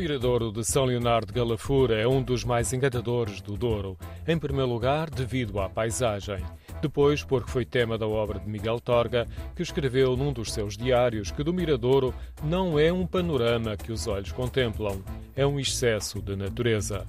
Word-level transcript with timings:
Miradouro 0.00 0.50
de 0.50 0.64
São 0.64 0.86
Leonardo 0.86 1.26
de 1.26 1.34
Galafura 1.34 2.00
é 2.00 2.08
um 2.08 2.22
dos 2.22 2.42
mais 2.42 2.72
encantadores 2.72 3.42
do 3.42 3.54
Douro. 3.54 3.98
Em 4.26 4.38
primeiro 4.38 4.72
lugar, 4.72 5.10
devido 5.10 5.60
à 5.60 5.68
paisagem. 5.68 6.38
Depois, 6.80 7.22
porque 7.22 7.50
foi 7.50 7.66
tema 7.66 7.98
da 7.98 8.08
obra 8.08 8.40
de 8.40 8.48
Miguel 8.48 8.80
Torga, 8.80 9.26
que 9.54 9.62
escreveu 9.62 10.16
num 10.16 10.32
dos 10.32 10.54
seus 10.54 10.74
diários 10.74 11.30
que 11.30 11.44
do 11.44 11.52
Miradouro 11.52 12.14
não 12.42 12.78
é 12.78 12.90
um 12.90 13.06
panorama 13.06 13.76
que 13.76 13.92
os 13.92 14.06
olhos 14.06 14.32
contemplam, 14.32 15.04
é 15.36 15.46
um 15.46 15.60
excesso 15.60 16.22
de 16.22 16.34
natureza. 16.34 17.06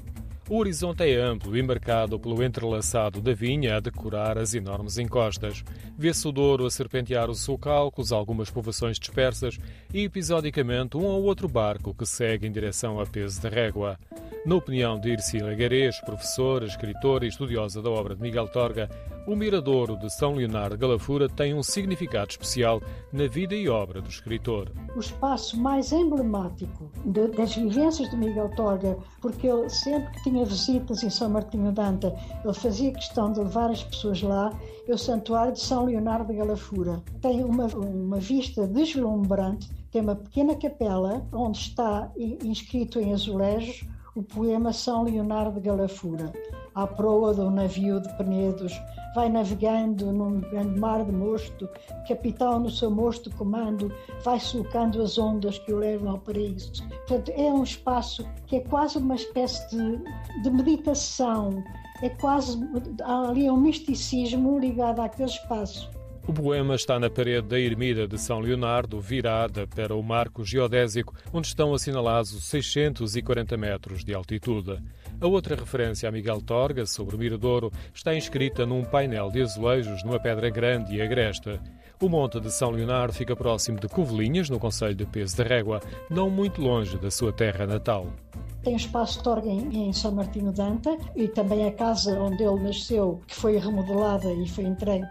O 0.51 0.57
horizonte 0.57 1.09
é 1.09 1.15
amplo 1.15 1.55
e 1.55 1.63
marcado 1.63 2.19
pelo 2.19 2.43
entrelaçado 2.43 3.21
da 3.21 3.33
vinha 3.33 3.77
a 3.77 3.79
decorar 3.79 4.37
as 4.37 4.53
enormes 4.53 4.97
encostas. 4.97 5.63
Vê-se 5.97 6.27
o 6.27 6.31
Douro 6.33 6.65
a 6.65 6.69
serpentear 6.69 7.29
os 7.29 7.39
sulcalcos, 7.39 8.11
algumas 8.11 8.49
povoações 8.49 8.99
dispersas 8.99 9.57
e, 9.93 10.03
episodicamente, 10.03 10.97
um 10.97 11.05
ou 11.05 11.23
outro 11.23 11.47
barco 11.47 11.93
que 11.93 12.05
segue 12.05 12.47
em 12.47 12.51
direção 12.51 12.99
a 12.99 13.05
peso 13.05 13.39
de 13.39 13.47
régua. 13.47 13.97
Na 14.43 14.55
opinião 14.55 14.99
de 14.99 15.11
Ircila 15.11 15.53
Garês, 15.53 16.01
professora, 16.01 16.65
escritora 16.65 17.25
e 17.25 17.27
estudiosa 17.27 17.79
da 17.79 17.91
obra 17.91 18.15
de 18.15 18.23
Miguel 18.23 18.47
Torga, 18.47 18.89
o 19.27 19.35
Miradouro 19.35 19.95
de 19.95 20.11
São 20.11 20.33
Leonardo 20.33 20.75
Galafura 20.79 21.29
tem 21.29 21.53
um 21.53 21.61
significado 21.61 22.31
especial 22.31 22.81
na 23.13 23.27
vida 23.27 23.53
e 23.53 23.69
obra 23.69 24.01
do 24.01 24.09
escritor. 24.09 24.71
O 24.95 24.99
espaço 24.99 25.61
mais 25.61 25.91
emblemático 25.91 26.89
de, 27.05 27.27
das 27.27 27.55
vivências 27.55 28.09
de 28.09 28.17
Miguel 28.17 28.49
Torga, 28.55 28.97
porque 29.21 29.45
ele 29.45 29.69
sempre 29.69 30.11
que 30.13 30.23
tinha 30.23 30.43
visitas 30.43 31.03
em 31.03 31.09
São 31.11 31.29
Martinho 31.29 31.71
Danta, 31.71 32.11
ele 32.43 32.53
fazia 32.55 32.91
questão 32.93 33.31
de 33.31 33.41
levar 33.41 33.69
as 33.69 33.83
pessoas 33.83 34.23
lá, 34.23 34.51
é 34.87 34.91
o 34.91 34.97
Santuário 34.97 35.53
de 35.53 35.59
São 35.59 35.85
Leonardo 35.85 36.33
de 36.33 36.39
Galafura. 36.39 36.99
Tem 37.21 37.43
uma, 37.43 37.67
uma 37.67 38.17
vista 38.17 38.65
deslumbrante, 38.65 39.69
tem 39.91 40.01
uma 40.01 40.15
pequena 40.15 40.55
capela 40.55 41.27
onde 41.31 41.59
está 41.59 42.11
inscrito 42.43 42.99
em 42.99 43.13
azulejos 43.13 43.85
o 44.15 44.23
poema 44.23 44.73
São 44.73 45.03
Leonardo 45.03 45.59
de 45.59 45.67
Galafura. 45.67 46.31
À 46.73 46.87
proa 46.87 47.33
do 47.33 47.49
navio 47.49 47.99
de 47.99 48.17
Penedos, 48.17 48.73
vai 49.13 49.29
navegando 49.29 50.11
num 50.11 50.39
grande 50.39 50.79
mar 50.79 51.03
de 51.03 51.11
mosto, 51.11 51.67
capitão 52.07 52.59
no 52.59 52.69
seu 52.69 52.89
mosto 52.89 53.29
comando, 53.35 53.91
vai 54.23 54.39
sulcando 54.39 55.01
as 55.01 55.17
ondas 55.17 55.59
que 55.59 55.73
o 55.73 55.77
levam 55.77 56.11
ao 56.11 56.19
paraíso. 56.19 56.71
Portanto, 57.07 57.31
é 57.35 57.51
um 57.51 57.63
espaço 57.63 58.25
que 58.47 58.57
é 58.57 58.59
quase 58.61 58.97
uma 58.97 59.15
espécie 59.15 59.69
de, 59.69 60.43
de 60.43 60.49
meditação, 60.49 61.63
é 62.01 62.09
quase, 62.09 62.57
há 63.03 63.29
ali 63.29 63.49
um 63.49 63.57
misticismo 63.57 64.57
ligado 64.57 65.01
àquele 65.01 65.29
espaço. 65.29 65.89
O 66.27 66.33
poema 66.33 66.75
está 66.75 66.99
na 66.99 67.09
parede 67.09 67.47
da 67.47 67.59
ermida 67.59 68.07
de 68.07 68.17
São 68.17 68.39
Leonardo, 68.39 69.01
virada 69.01 69.65
para 69.65 69.95
o 69.95 70.03
marco 70.03 70.45
geodésico, 70.45 71.15
onde 71.33 71.47
estão 71.47 71.73
assinalados 71.73 72.43
640 72.43 73.57
metros 73.57 74.05
de 74.05 74.13
altitude. 74.13 74.77
A 75.19 75.27
outra 75.27 75.55
referência 75.55 76.07
a 76.07 76.11
Miguel 76.11 76.39
Torga, 76.41 76.85
sobre 76.85 77.15
o 77.15 77.19
Miradouro, 77.19 77.71
está 77.93 78.15
inscrita 78.15 78.65
num 78.65 78.83
painel 78.83 79.31
de 79.31 79.41
azulejos 79.41 80.03
numa 80.03 80.19
pedra 80.19 80.49
grande 80.49 80.95
e 80.95 81.01
agresta. 81.01 81.59
O 81.99 82.07
Monte 82.07 82.39
de 82.39 82.51
São 82.51 82.69
Leonardo 82.69 83.13
fica 83.13 83.35
próximo 83.35 83.79
de 83.79 83.87
Covelinhas, 83.87 84.49
no 84.49 84.59
Conselho 84.59 84.95
de 84.95 85.05
Peso 85.05 85.37
da 85.37 85.43
Régua, 85.43 85.81
não 86.09 86.29
muito 86.29 86.61
longe 86.61 86.97
da 86.97 87.09
sua 87.11 87.33
terra 87.33 87.65
natal. 87.65 88.13
Tem 88.63 88.75
espaço 88.75 89.23
Torga 89.23 89.49
em 89.49 89.91
São 89.91 90.11
Martinho 90.11 90.51
Danta 90.51 90.95
e 91.15 91.27
também 91.27 91.65
a 91.65 91.71
casa 91.71 92.19
onde 92.19 92.43
ele 92.43 92.59
nasceu, 92.59 93.19
que 93.25 93.35
foi 93.35 93.57
remodelada 93.57 94.31
e 94.31 94.47
foi 94.47 94.65
entregue 94.65 95.07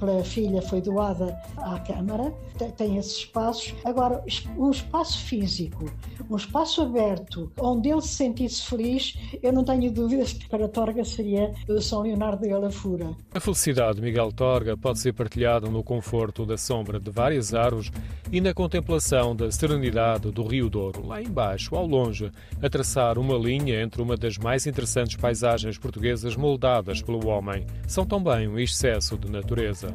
pela 0.00 0.24
filha, 0.24 0.60
foi 0.60 0.80
doada 0.80 1.40
à 1.56 1.78
Câmara. 1.78 2.34
Tem 2.76 2.96
esses 2.96 3.18
espaços. 3.18 3.74
Agora, 3.84 4.22
um 4.58 4.70
espaço 4.70 5.18
físico, 5.24 5.84
um 6.28 6.36
espaço 6.36 6.82
aberto, 6.82 7.50
onde 7.60 7.90
ele 7.90 8.02
se 8.02 8.08
sentisse 8.08 8.62
feliz, 8.62 9.16
eu 9.40 9.52
não 9.52 9.62
tenho 9.62 9.92
dúvidas 9.92 10.32
que 10.32 10.48
para 10.48 10.68
Torga 10.68 11.04
seria 11.04 11.52
São 11.80 12.02
Leonardo 12.02 12.42
de 12.42 12.48
Galafura. 12.48 13.10
A 13.32 13.38
felicidade 13.38 13.96
de 13.96 14.02
Miguel 14.02 14.32
Torga 14.32 14.76
pode 14.76 14.98
ser 14.98 15.12
partilhada 15.12 15.68
no 15.68 15.84
conforto 15.84 16.44
da 16.44 16.58
sombra 16.58 16.98
de 16.98 17.10
várias 17.10 17.54
árvores 17.54 17.92
e 18.32 18.40
na 18.40 18.52
contemplação 18.52 19.34
da 19.34 19.50
serenidade 19.50 20.30
do 20.30 20.42
Rio 20.42 20.68
Douro, 20.68 21.06
lá 21.06 21.22
embaixo, 21.22 21.76
ao 21.76 21.86
longe, 21.86 22.32
através 22.60 22.79
traçar 22.80 23.18
uma 23.18 23.36
linha 23.36 23.82
entre 23.82 24.00
uma 24.00 24.16
das 24.16 24.38
mais 24.38 24.66
interessantes 24.66 25.14
paisagens 25.14 25.76
portuguesas 25.76 26.34
moldadas 26.34 27.02
pelo 27.02 27.26
homem. 27.28 27.66
São 27.86 28.06
também 28.06 28.48
um 28.48 28.58
excesso 28.58 29.18
de 29.18 29.30
natureza. 29.30 29.94